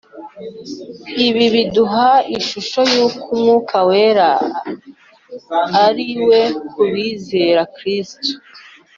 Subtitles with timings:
[1.27, 2.09] Ibi biduha
[2.39, 4.29] ishusho y'uwo Umwuka Wera
[5.85, 8.29] ari We ku bizera Kristo.